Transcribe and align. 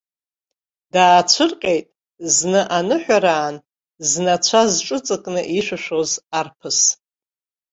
Даацәырҟьеит, 0.93 1.85
зны 2.35 2.61
аныҳәараан 2.77 3.55
знацәа 4.09 4.61
зҿыҵакны 4.71 5.41
ишәышәуаз 5.57 6.11
арԥыс. 6.39 6.79